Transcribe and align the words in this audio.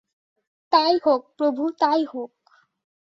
তাই 0.71 0.93
হোক, 1.05 1.21
প্রভু 1.37 1.63
তাই 1.79 2.01
হোক। 2.05 2.31